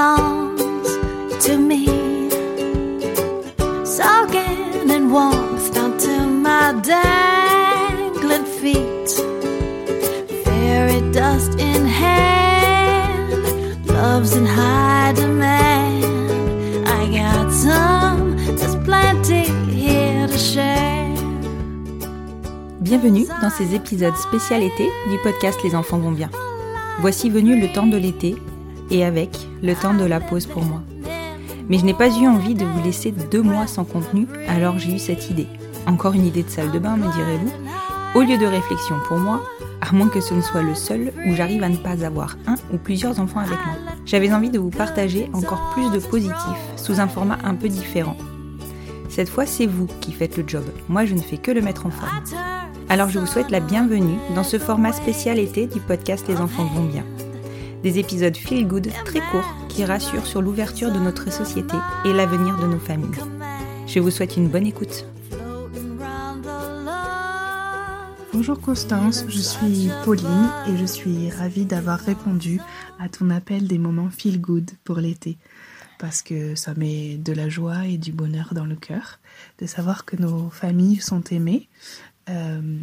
Belongs 0.00 0.88
to 1.44 1.58
me. 1.58 1.84
Soaking 3.84 4.88
in 4.96 5.10
warmth 5.10 5.74
down 5.74 5.98
to 5.98 6.14
my 6.46 6.72
dangling 6.90 8.46
feet. 8.60 9.10
Fairy 10.44 11.00
dust 11.12 11.52
in 11.58 11.82
hand, 11.84 13.42
love's 13.86 14.32
in 14.34 14.46
high 14.46 15.12
demand. 15.12 16.04
I 16.88 17.00
got 17.18 17.52
some, 17.52 18.36
there's 18.58 18.76
plenty 18.88 19.44
here 19.70 20.26
to 20.26 20.38
share. 20.38 21.08
Bienvenue 22.80 23.26
dans 23.42 23.50
ces 23.50 23.74
épisodes 23.74 24.16
spécial 24.16 24.62
été 24.62 24.84
du 25.10 25.18
podcast 25.22 25.60
Les 25.62 25.74
enfants 25.74 25.98
vont 25.98 26.12
bien. 26.12 26.30
Voici 27.00 27.28
venu 27.30 27.60
le 27.60 27.72
temps 27.72 27.86
de 27.86 27.96
l'été 27.98 28.36
et 28.90 29.04
avec 29.04 29.49
le 29.62 29.74
temps 29.74 29.94
de 29.94 30.04
la 30.04 30.20
pause 30.20 30.46
pour 30.46 30.64
moi. 30.64 30.82
Mais 31.68 31.78
je 31.78 31.84
n'ai 31.84 31.94
pas 31.94 32.08
eu 32.08 32.26
envie 32.26 32.54
de 32.54 32.64
vous 32.64 32.82
laisser 32.82 33.12
deux 33.12 33.42
mois 33.42 33.66
sans 33.66 33.84
contenu, 33.84 34.26
alors 34.48 34.78
j'ai 34.78 34.94
eu 34.94 34.98
cette 34.98 35.30
idée. 35.30 35.46
Encore 35.86 36.14
une 36.14 36.26
idée 36.26 36.42
de 36.42 36.50
salle 36.50 36.72
de 36.72 36.78
bain, 36.78 36.96
me 36.96 37.12
direz-vous 37.12 38.18
Au 38.18 38.22
lieu 38.22 38.38
de 38.38 38.46
réflexion 38.46 38.96
pour 39.06 39.18
moi, 39.18 39.42
à 39.80 39.92
moins 39.92 40.08
que 40.08 40.20
ce 40.20 40.34
ne 40.34 40.40
soit 40.40 40.62
le 40.62 40.74
seul 40.74 41.12
où 41.26 41.34
j'arrive 41.34 41.62
à 41.62 41.68
ne 41.68 41.76
pas 41.76 42.04
avoir 42.04 42.36
un 42.46 42.56
ou 42.72 42.76
plusieurs 42.76 43.20
enfants 43.20 43.40
avec 43.40 43.58
moi. 43.66 43.76
J'avais 44.04 44.32
envie 44.32 44.50
de 44.50 44.58
vous 44.58 44.70
partager 44.70 45.30
encore 45.32 45.70
plus 45.72 45.90
de 45.90 45.98
positifs 45.98 46.34
sous 46.76 47.00
un 47.00 47.08
format 47.08 47.38
un 47.44 47.54
peu 47.54 47.68
différent. 47.68 48.16
Cette 49.08 49.28
fois, 49.28 49.46
c'est 49.46 49.66
vous 49.66 49.86
qui 50.00 50.12
faites 50.12 50.36
le 50.36 50.44
job. 50.46 50.64
Moi, 50.88 51.04
je 51.04 51.14
ne 51.14 51.20
fais 51.20 51.36
que 51.36 51.50
le 51.50 51.60
mettre 51.60 51.86
en 51.86 51.90
forme. 51.90 52.10
Alors, 52.88 53.08
je 53.08 53.18
vous 53.18 53.26
souhaite 53.26 53.50
la 53.50 53.60
bienvenue 53.60 54.18
dans 54.34 54.44
ce 54.44 54.58
format 54.58 54.92
spécial 54.92 55.38
été 55.38 55.66
du 55.66 55.80
podcast 55.80 56.26
Les 56.28 56.36
enfants 56.36 56.64
vont 56.64 56.84
bien. 56.84 57.04
Des 57.82 57.98
épisodes 57.98 58.36
feel 58.36 58.66
good 58.66 58.88
très 59.06 59.20
courts 59.30 59.56
qui 59.68 59.84
rassurent 59.84 60.26
sur 60.26 60.42
l'ouverture 60.42 60.92
de 60.92 60.98
notre 60.98 61.32
société 61.32 61.76
et 62.04 62.12
l'avenir 62.12 62.58
de 62.58 62.66
nos 62.66 62.78
familles. 62.78 63.18
Je 63.86 64.00
vous 64.00 64.10
souhaite 64.10 64.36
une 64.36 64.48
bonne 64.48 64.66
écoute. 64.66 65.06
Bonjour 68.34 68.60
Constance, 68.60 69.24
je 69.28 69.38
suis 69.38 69.88
Pauline 70.04 70.50
et 70.68 70.76
je 70.76 70.84
suis 70.84 71.30
ravie 71.30 71.64
d'avoir 71.64 71.98
répondu 71.98 72.60
à 72.98 73.08
ton 73.08 73.30
appel 73.30 73.66
des 73.66 73.78
moments 73.78 74.10
feel 74.10 74.40
good 74.40 74.70
pour 74.84 74.96
l'été. 74.96 75.38
Parce 75.98 76.22
que 76.22 76.54
ça 76.54 76.74
met 76.74 77.16
de 77.16 77.32
la 77.32 77.48
joie 77.48 77.86
et 77.86 77.98
du 77.98 78.12
bonheur 78.12 78.52
dans 78.52 78.64
le 78.66 78.76
cœur 78.76 79.18
de 79.58 79.66
savoir 79.66 80.04
que 80.04 80.16
nos 80.16 80.50
familles 80.50 81.00
sont 81.00 81.22
aimées, 81.30 81.68
euh, 82.28 82.78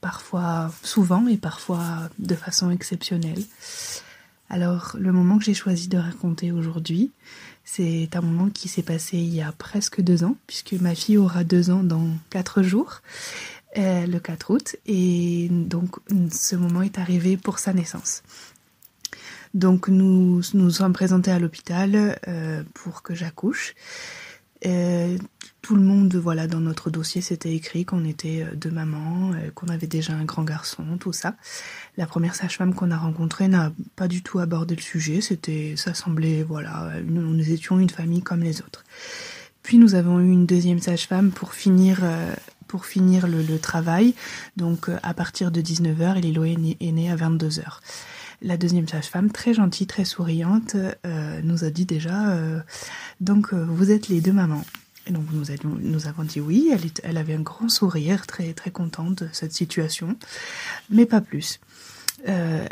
parfois 0.00 0.70
souvent 0.82 1.26
et 1.26 1.36
parfois 1.36 2.08
de 2.18 2.34
façon 2.34 2.70
exceptionnelle. 2.70 3.42
Alors 4.48 4.96
le 4.98 5.12
moment 5.12 5.38
que 5.38 5.44
j'ai 5.44 5.54
choisi 5.54 5.88
de 5.88 5.98
raconter 5.98 6.50
aujourd'hui, 6.52 7.12
c'est 7.64 8.08
un 8.14 8.20
moment 8.20 8.50
qui 8.50 8.68
s'est 8.68 8.82
passé 8.82 9.16
il 9.16 9.32
y 9.32 9.42
a 9.42 9.52
presque 9.52 10.00
deux 10.00 10.24
ans, 10.24 10.36
puisque 10.48 10.72
ma 10.72 10.94
fille 10.94 11.18
aura 11.18 11.44
deux 11.44 11.70
ans 11.70 11.84
dans 11.84 12.08
quatre 12.28 12.62
jours, 12.62 13.00
euh, 13.78 14.06
le 14.06 14.18
4 14.18 14.52
août, 14.52 14.76
et 14.86 15.46
donc 15.50 15.96
ce 16.32 16.56
moment 16.56 16.82
est 16.82 16.98
arrivé 16.98 17.36
pour 17.36 17.60
sa 17.60 17.72
naissance. 17.72 18.24
Donc 19.54 19.86
nous 19.86 20.42
nous 20.54 20.70
sommes 20.70 20.92
présentés 20.92 21.30
à 21.30 21.38
l'hôpital 21.38 22.18
euh, 22.26 22.64
pour 22.74 23.02
que 23.02 23.14
j'accouche. 23.14 23.74
Euh, 24.66 25.16
tout 25.62 25.76
le 25.76 25.82
monde, 25.82 26.14
voilà, 26.14 26.46
dans 26.46 26.60
notre 26.60 26.90
dossier, 26.90 27.20
c'était 27.20 27.52
écrit 27.52 27.84
qu'on 27.84 28.04
était 28.04 28.42
euh, 28.42 28.54
deux 28.54 28.70
mamans, 28.70 29.32
euh, 29.34 29.50
qu'on 29.54 29.68
avait 29.68 29.86
déjà 29.86 30.14
un 30.14 30.24
grand 30.24 30.42
garçon, 30.42 30.84
tout 30.98 31.12
ça. 31.12 31.34
La 31.96 32.06
première 32.06 32.34
sage-femme 32.34 32.74
qu'on 32.74 32.90
a 32.90 32.96
rencontrée 32.96 33.46
n'a 33.48 33.72
pas 33.94 34.08
du 34.08 34.22
tout 34.22 34.38
abordé 34.38 34.74
le 34.74 34.80
sujet. 34.80 35.20
C'était, 35.20 35.74
ça 35.76 35.92
semblait, 35.92 36.42
voilà, 36.42 36.92
nous, 37.04 37.52
étions 37.52 37.78
une 37.78 37.90
famille 37.90 38.22
comme 38.22 38.40
les 38.40 38.62
autres. 38.62 38.84
Puis 39.62 39.76
nous 39.76 39.94
avons 39.94 40.18
eu 40.20 40.30
une 40.30 40.46
deuxième 40.46 40.80
sage-femme 40.80 41.30
pour 41.30 41.52
finir, 41.52 42.00
euh, 42.02 42.34
pour 42.66 42.86
finir 42.86 43.28
le, 43.28 43.42
le 43.42 43.58
travail. 43.58 44.14
Donc 44.56 44.88
à 45.02 45.14
partir 45.14 45.50
de 45.50 45.60
19h, 45.60 46.16
et 46.16 46.20
Lilo 46.22 46.44
est 46.44 46.56
né, 46.56 46.76
est 46.80 46.92
né 46.92 47.10
à 47.10 47.16
22h. 47.16 47.80
La 48.42 48.56
deuxième 48.56 48.88
sage-femme, 48.88 49.30
très 49.30 49.52
gentille, 49.52 49.86
très 49.86 50.06
souriante, 50.06 50.74
euh, 51.04 51.40
nous 51.42 51.64
a 51.64 51.70
dit 51.70 51.84
déjà, 51.84 52.30
euh, 52.30 52.60
donc 53.20 53.52
euh, 53.52 53.66
vous 53.68 53.90
êtes 53.90 54.08
les 54.08 54.22
deux 54.22 54.32
mamans. 54.32 54.64
Et 55.06 55.12
donc 55.12 55.24
nous, 55.32 56.06
avons 56.06 56.24
dit 56.24 56.40
oui, 56.40 56.70
elle, 57.02 57.16
avait 57.16 57.34
un 57.34 57.40
grand 57.40 57.68
sourire, 57.68 58.26
très 58.26 58.52
très 58.52 58.70
contente 58.70 59.24
de 59.24 59.28
cette 59.32 59.52
situation, 59.52 60.16
mais 60.90 61.06
pas 61.06 61.20
plus. 61.20 61.58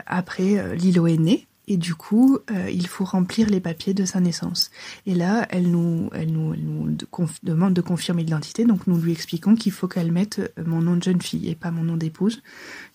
Après, 0.07 0.77
Lilo 0.77 1.07
est 1.07 1.17
née. 1.17 1.48
Et 1.69 1.77
du 1.77 1.95
coup, 1.95 2.39
euh, 2.51 2.71
il 2.71 2.87
faut 2.87 3.05
remplir 3.05 3.49
les 3.51 3.61
papiers 3.61 3.93
de 3.93 4.07
sa 4.07 4.21
naissance. 4.21 4.71
Et 5.07 5.15
là, 5.15 5.47
elle 5.51 5.71
nous, 5.71 6.09
elle 6.15 6.29
elle 6.29 7.27
demande 7.43 7.75
de 7.75 7.81
confirmer 7.83 8.23
l'identité. 8.23 8.65
Donc, 8.65 8.87
nous 8.87 8.99
lui 8.99 9.13
expliquons 9.13 9.55
qu'il 9.55 9.73
faut 9.73 9.87
qu'elle 9.87 10.11
mette 10.11 10.39
euh, 10.39 10.65
mon 10.65 10.81
nom 10.81 10.97
de 10.97 11.03
jeune 11.03 11.21
fille 11.21 11.49
et 11.49 11.55
pas 11.55 11.71
mon 11.71 11.85
nom 11.85 11.99
d'épouse, 11.99 12.43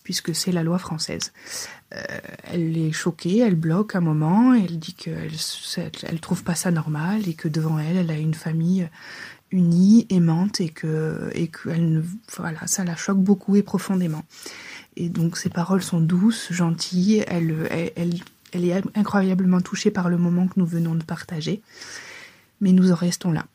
puisque 0.02 0.34
c'est 0.34 0.50
la 0.50 0.64
loi 0.64 0.78
française. 0.78 1.32
Euh, 1.94 2.02
elle 2.44 2.76
est 2.76 2.90
choquée, 2.90 3.38
elle 3.38 3.54
bloque 3.54 3.94
un 3.94 4.00
moment, 4.00 4.52
elle 4.52 4.80
dit 4.80 4.94
qu'elle 4.94 5.30
elle 6.02 6.20
trouve 6.20 6.42
pas 6.42 6.56
ça 6.56 6.72
normal 6.72 7.28
et 7.28 7.34
que 7.34 7.46
devant 7.46 7.78
elle, 7.78 7.96
elle 7.96 8.10
a 8.10 8.18
une 8.18 8.34
famille 8.34 8.88
unie, 9.52 10.06
aimante 10.10 10.60
et 10.60 10.70
que 10.70 11.30
et 11.32 11.48
qu'elle 11.48 11.92
ne 11.92 12.02
voilà, 12.36 12.66
ça 12.66 12.82
la 12.82 12.96
choque 12.96 13.18
beaucoup 13.18 13.54
et 13.54 13.62
profondément. 13.62 14.24
Et 14.96 15.08
donc 15.08 15.36
ses 15.36 15.50
paroles 15.50 15.82
sont 15.82 16.00
douces, 16.00 16.52
gentilles, 16.52 17.22
elle 17.28 17.54
elle, 17.70 17.92
elle, 17.94 18.14
elle 18.54 18.64
est 18.64 18.82
incroyablement 18.94 19.60
touchée 19.60 19.90
par 19.90 20.08
le 20.08 20.16
moment 20.16 20.46
que 20.46 20.54
nous 20.56 20.66
venons 20.66 20.94
de 20.94 21.02
partager. 21.02 21.62
Mais 22.60 22.72
nous 22.72 22.92
en 22.92 22.94
restons 22.94 23.32
là. 23.32 23.46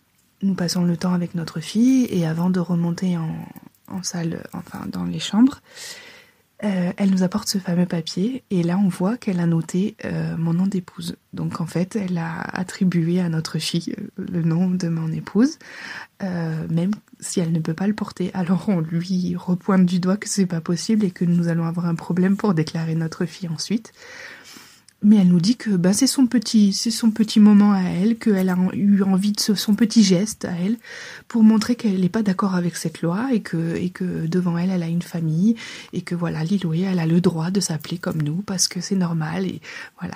Nous 0.42 0.54
passons 0.54 0.84
le 0.84 0.96
temps 0.98 1.14
avec 1.14 1.36
notre 1.36 1.60
fille 1.60 2.06
et 2.10 2.26
avant 2.26 2.50
de 2.50 2.60
remonter 2.60 3.18
en, 3.18 4.04
salle, 4.04 4.44
enfin 4.54 4.86
dans 4.88 5.04
les 5.04 5.20
chambres, 5.20 5.62
euh, 6.64 6.92
elle 6.98 7.10
nous 7.10 7.24
apporte 7.24 7.48
ce 7.48 7.58
fameux 7.58 7.86
papier 7.86 8.44
et 8.52 8.64
là 8.64 8.78
on 8.78 8.90
voit 8.90 9.16
qu'elle 9.16 9.40
a 9.40 9.46
noté 9.46 9.96
euh, 10.04 10.36
mon 10.38 10.54
nom 10.54 10.68
d'épouse. 10.68 11.16
Donc 11.32 11.62
en 11.62 11.66
fait, 11.66 11.96
elle 11.96 12.18
a 12.18 12.42
attribué 12.42 13.22
à 13.22 13.30
notre 13.30 13.60
fille 13.60 13.96
euh, 13.98 14.04
le 14.18 14.44
nom 14.44 14.70
de 14.70 14.90
mon 14.90 15.12
épouse, 15.12 15.58
même 16.22 16.92
si 17.22 17.40
elle 17.40 17.54
ne 17.54 17.60
peut 17.60 17.74
pas 17.74 17.88
le 17.88 17.94
porter. 17.94 18.30
Alors 18.34 18.68
on 18.68 18.82
lui 18.82 19.36
repointe 19.38 19.86
du 19.86 20.00
doigt 20.00 20.18
que 20.18 20.28
c'est 20.28 20.46
pas 20.46 20.62
possible 20.62 21.06
et 21.06 21.12
que 21.12 21.24
nous 21.24 21.48
allons 21.48 21.66
avoir 21.66 21.86
un 21.86 21.96
problème 21.96 22.36
pour 22.36 22.54
déclarer 22.54 22.96
notre 22.96 23.26
fille 23.26 23.50
ensuite. 23.50 23.94
Mais 25.02 25.16
elle 25.16 25.30
nous 25.30 25.40
dit 25.40 25.56
que 25.56 25.70
bah, 25.78 25.94
c'est 25.94 26.08
son 26.08 26.28
petit, 26.28 26.74
c'est 26.74 26.92
son 26.92 27.10
petit 27.12 27.40
moment 27.40 27.72
à 27.72 27.82
elle, 27.84 28.18
qu'elle 28.18 28.50
a 28.50 28.58
eu 28.74 29.02
envie 29.02 29.32
de 29.32 29.40
ce- 29.40 29.56
son 29.56 29.74
petit 29.74 30.04
geste 30.04 30.44
à 30.44 30.52
elle 30.52 30.76
pour 31.30 31.42
montrer 31.42 31.76
qu'elle 31.76 32.02
n'est 32.02 32.10
pas 32.10 32.22
d'accord 32.22 32.54
avec 32.54 32.76
cette 32.76 33.02
loi 33.02 33.30
et 33.34 33.40
que, 33.42 33.78
et 33.78 33.92
que 33.92 34.28
devant 34.28 34.58
elle, 34.58 34.72
elle 34.72 34.84
a 34.84 34.88
une 34.90 35.02
famille 35.02 35.56
et 35.94 36.02
que 36.02 36.16
voilà, 36.16 36.44
Liloé, 36.44 36.82
elle 36.82 37.00
a 37.00 37.06
le 37.08 37.22
droit 37.22 37.50
de 37.50 37.62
s'appeler 37.62 37.98
comme 37.98 38.22
nous 38.22 38.42
parce 38.42 38.68
que 38.68 38.82
c'est 38.82 38.98
normal 38.98 39.46
et 39.46 39.62
voilà. 40.02 40.16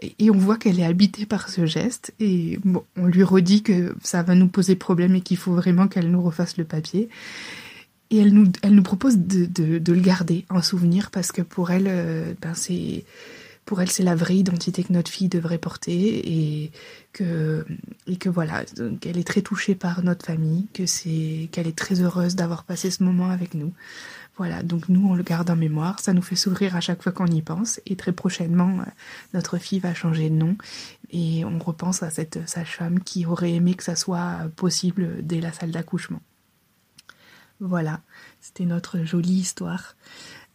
Et, 0.00 0.14
et 0.20 0.30
on 0.30 0.38
voit 0.38 0.58
qu'elle 0.58 0.78
est 0.78 0.84
habitée 0.86 1.26
par 1.26 1.48
ce 1.48 1.66
geste 1.66 2.14
et 2.20 2.60
bon, 2.64 2.84
on 2.96 3.06
lui 3.06 3.24
redit 3.24 3.64
que 3.64 3.96
ça 4.00 4.22
va 4.22 4.36
nous 4.36 4.46
poser 4.48 4.76
problème 4.76 5.16
et 5.16 5.22
qu'il 5.22 5.38
faut 5.38 5.54
vraiment 5.54 5.88
qu'elle 5.88 6.12
nous 6.12 6.22
refasse 6.22 6.56
le 6.56 6.64
papier. 6.64 7.08
Et 8.10 8.18
elle 8.18 8.32
nous, 8.32 8.46
elle 8.62 8.76
nous 8.76 8.82
propose 8.84 9.18
de, 9.18 9.46
de, 9.46 9.78
de 9.78 9.92
le 9.92 10.00
garder 10.00 10.44
en 10.50 10.62
souvenir 10.62 11.10
parce 11.10 11.32
que 11.32 11.42
pour 11.42 11.72
elle, 11.72 11.86
euh, 11.88 12.32
ben 12.40 12.54
c'est 12.54 13.04
pour 13.64 13.80
elle, 13.80 13.90
c'est 13.90 14.02
la 14.02 14.14
vraie 14.14 14.36
identité 14.36 14.84
que 14.84 14.92
notre 14.92 15.10
fille 15.10 15.28
devrait 15.28 15.58
porter 15.58 15.92
et 15.94 16.72
que, 17.12 17.64
et 18.06 18.16
que 18.16 18.28
voilà, 18.28 18.64
qu'elle 19.00 19.16
est 19.16 19.26
très 19.26 19.42
touchée 19.42 19.74
par 19.74 20.02
notre 20.02 20.26
famille, 20.26 20.66
que 20.74 20.86
c'est, 20.86 21.48
qu'elle 21.50 21.66
est 21.66 21.76
très 21.76 22.00
heureuse 22.00 22.34
d'avoir 22.34 22.64
passé 22.64 22.90
ce 22.90 23.02
moment 23.02 23.30
avec 23.30 23.54
nous. 23.54 23.72
Voilà, 24.36 24.62
donc 24.62 24.88
nous, 24.88 25.08
on 25.08 25.14
le 25.14 25.22
garde 25.22 25.48
en 25.48 25.56
mémoire, 25.56 26.00
ça 26.00 26.12
nous 26.12 26.22
fait 26.22 26.36
sourire 26.36 26.74
à 26.74 26.80
chaque 26.80 27.02
fois 27.02 27.12
qu'on 27.12 27.26
y 27.26 27.40
pense, 27.40 27.80
et 27.86 27.94
très 27.94 28.12
prochainement, 28.12 28.80
euh, 28.80 28.90
notre 29.32 29.58
fille 29.58 29.78
va 29.78 29.94
changer 29.94 30.28
de 30.28 30.34
nom, 30.34 30.56
et 31.10 31.44
on 31.44 31.58
repense 31.60 32.02
à 32.02 32.10
cette 32.10 32.46
sage-femme 32.48 32.98
qui 33.00 33.26
aurait 33.26 33.52
aimé 33.52 33.74
que 33.74 33.84
ça 33.84 33.94
soit 33.94 34.50
possible 34.56 35.24
dès 35.24 35.40
la 35.40 35.52
salle 35.52 35.70
d'accouchement. 35.70 36.20
Voilà, 37.60 38.00
c'était 38.40 38.64
notre 38.64 39.04
jolie 39.04 39.38
histoire. 39.38 39.94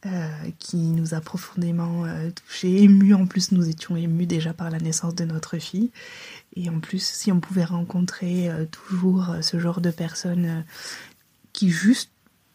Euh, 0.05 0.29
qui 0.59 0.77
nous 0.77 1.13
a 1.13 1.19
profondément 1.19 2.05
euh, 2.05 2.29
touchés, 2.31 2.83
émus. 2.83 3.13
En 3.13 3.25
plus, 3.25 3.51
nous 3.51 3.67
étions 3.67 3.97
émus 3.97 4.27
déjà 4.27 4.53
par 4.53 4.69
la 4.69 4.77
naissance 4.77 5.13
de 5.13 5.25
notre 5.25 5.57
fille. 5.57 5.91
Et 6.55 6.69
en 6.69 6.79
plus, 6.79 7.03
si 7.03 7.33
on 7.33 7.41
pouvait 7.41 7.65
rencontrer 7.65 8.49
euh, 8.49 8.63
toujours 8.65 9.35
ce 9.41 9.59
genre 9.59 9.81
de 9.81 9.91
personnes 9.91 10.63
qui 11.51 11.69
juste 11.69 12.11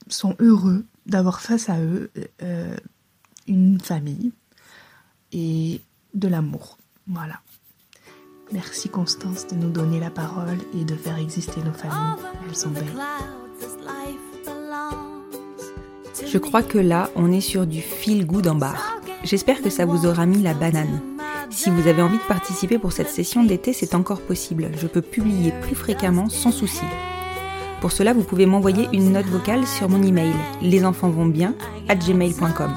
sont 0.08 0.36
heureux 0.38 0.86
d'avoir 1.04 1.42
face 1.42 1.68
à 1.68 1.78
eux 1.80 2.10
une 3.46 3.78
famille 3.78 4.32
et 5.32 5.82
de 6.14 6.28
l'amour. 6.28 6.78
Voilà. 7.06 7.42
Merci 8.52 8.88
Constance 8.88 9.48
de 9.48 9.56
nous 9.56 9.70
donner 9.70 10.00
la 10.00 10.10
parole 10.10 10.58
et 10.72 10.86
de 10.86 10.94
faire 10.94 11.18
exister 11.18 11.62
nos 11.62 11.74
familles. 11.74 12.24
Elles 12.48 12.56
sont 12.56 12.70
belles. 12.70 13.43
Je 16.26 16.38
crois 16.38 16.62
que 16.62 16.78
là, 16.78 17.10
on 17.16 17.32
est 17.32 17.40
sur 17.40 17.66
du 17.66 17.80
feel 17.80 18.26
good 18.26 18.48
en 18.48 18.54
bar. 18.54 19.00
J'espère 19.22 19.62
que 19.62 19.70
ça 19.70 19.84
vous 19.84 20.06
aura 20.06 20.26
mis 20.26 20.42
la 20.42 20.54
banane. 20.54 21.00
Si 21.50 21.70
vous 21.70 21.86
avez 21.86 22.02
envie 22.02 22.18
de 22.18 22.22
participer 22.22 22.78
pour 22.78 22.92
cette 22.92 23.08
session 23.08 23.44
d'été, 23.44 23.72
c'est 23.72 23.94
encore 23.94 24.20
possible. 24.20 24.70
Je 24.76 24.86
peux 24.86 25.02
publier 25.02 25.52
plus 25.62 25.74
fréquemment 25.74 26.28
sans 26.28 26.50
souci. 26.50 26.84
Pour 27.80 27.92
cela, 27.92 28.12
vous 28.12 28.22
pouvez 28.22 28.46
m'envoyer 28.46 28.88
une 28.92 29.12
note 29.12 29.26
vocale 29.26 29.66
sur 29.66 29.88
mon 29.88 30.02
email 30.02 30.32
gmail.com 30.62 32.72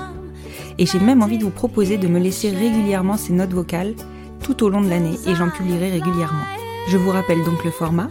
Et 0.77 0.85
j'ai 0.85 0.99
même 0.99 1.23
envie 1.23 1.37
de 1.37 1.43
vous 1.43 1.49
proposer 1.49 1.97
de 1.97 2.07
me 2.07 2.19
laisser 2.19 2.49
régulièrement 2.49 3.17
ces 3.17 3.33
notes 3.33 3.53
vocales 3.53 3.95
tout 4.43 4.63
au 4.63 4.69
long 4.69 4.81
de 4.81 4.89
l'année 4.89 5.17
et 5.25 5.35
j'en 5.35 5.49
publierai 5.49 5.89
régulièrement. 5.89 6.43
Je 6.89 6.97
vous 6.97 7.11
rappelle 7.11 7.43
donc 7.43 7.63
le 7.63 7.71
format. 7.71 8.09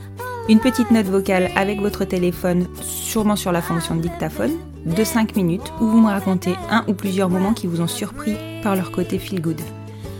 Une 0.48 0.60
petite 0.60 0.92
note 0.92 1.06
vocale 1.06 1.50
avec 1.56 1.80
votre 1.80 2.04
téléphone, 2.04 2.68
sûrement 2.80 3.34
sur 3.34 3.50
la 3.50 3.60
fonction 3.60 3.96
dictaphone, 3.96 4.52
de 4.84 5.02
5 5.02 5.34
minutes 5.34 5.72
où 5.80 5.88
vous 5.88 6.00
me 6.00 6.06
racontez 6.06 6.54
un 6.70 6.84
ou 6.86 6.94
plusieurs 6.94 7.28
moments 7.28 7.52
qui 7.52 7.66
vous 7.66 7.80
ont 7.80 7.88
surpris 7.88 8.36
par 8.62 8.76
leur 8.76 8.92
côté 8.92 9.18
feel 9.18 9.42
good. 9.42 9.60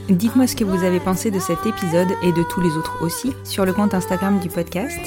Dites-moi 0.09 0.49
ce 0.49 0.57
que 0.57 0.65
vous 0.65 0.85
avez 0.85 0.99
pensé 0.99 1.31
de 1.31 1.39
cet 1.39 1.65
épisode 1.65 2.09
et 2.25 2.33
de 2.33 2.43
tous 2.51 2.61
les 2.61 2.77
autres 2.77 2.97
aussi 3.03 3.35
sur 3.45 3.65
le 3.65 3.73
compte 3.73 3.95
Instagram 3.95 4.41
du 4.41 4.49
podcast, 4.49 4.99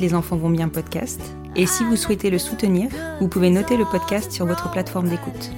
les 0.00 0.14
enfants 0.14 0.36
vont 0.36 0.50
bien 0.50 0.68
podcast. 0.68 1.20
Et 1.56 1.66
si 1.66 1.82
vous 1.82 1.96
souhaitez 1.96 2.30
le 2.30 2.38
soutenir, 2.38 2.88
vous 3.20 3.28
pouvez 3.28 3.50
noter 3.50 3.76
le 3.76 3.84
podcast 3.84 4.30
sur 4.30 4.46
votre 4.46 4.70
plateforme 4.70 5.08
d'écoute. 5.08 5.50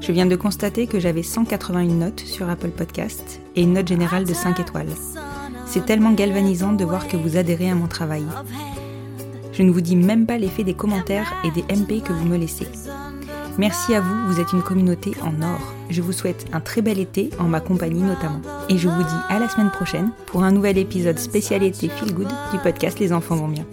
Je 0.00 0.12
viens 0.12 0.26
de 0.26 0.36
constater 0.36 0.86
que 0.86 1.00
j'avais 1.00 1.22
181 1.22 1.94
notes 1.94 2.20
sur 2.20 2.50
Apple 2.50 2.70
Podcast 2.70 3.40
et 3.56 3.62
une 3.62 3.74
note 3.74 3.88
générale 3.88 4.24
de 4.24 4.34
5 4.34 4.60
étoiles. 4.60 4.88
C'est 5.72 5.86
tellement 5.86 6.10
galvanisant 6.10 6.72
de 6.72 6.84
voir 6.84 7.06
que 7.06 7.16
vous 7.16 7.36
adhérez 7.36 7.70
à 7.70 7.76
mon 7.76 7.86
travail. 7.86 8.24
Je 9.52 9.62
ne 9.62 9.70
vous 9.70 9.80
dis 9.80 9.94
même 9.94 10.26
pas 10.26 10.36
l'effet 10.36 10.64
des 10.64 10.74
commentaires 10.74 11.32
et 11.44 11.52
des 11.52 11.62
MP 11.62 12.02
que 12.02 12.12
vous 12.12 12.24
me 12.24 12.36
laissez. 12.36 12.66
Merci 13.56 13.94
à 13.94 14.00
vous, 14.00 14.26
vous 14.26 14.40
êtes 14.40 14.52
une 14.52 14.62
communauté 14.62 15.12
en 15.22 15.40
or. 15.42 15.60
Je 15.88 16.02
vous 16.02 16.12
souhaite 16.12 16.46
un 16.52 16.58
très 16.58 16.82
bel 16.82 16.98
été, 16.98 17.30
en 17.38 17.44
ma 17.44 17.60
compagnie 17.60 18.02
notamment. 18.02 18.40
Et 18.68 18.78
je 18.78 18.88
vous 18.88 19.02
dis 19.04 19.20
à 19.28 19.38
la 19.38 19.48
semaine 19.48 19.70
prochaine 19.70 20.10
pour 20.26 20.42
un 20.42 20.50
nouvel 20.50 20.76
épisode 20.76 21.20
spécialité 21.20 21.88
Feel 21.88 22.14
Good 22.14 22.32
du 22.50 22.58
podcast 22.58 22.98
Les 22.98 23.12
enfants 23.12 23.36
vont 23.36 23.46
bien. 23.46 23.64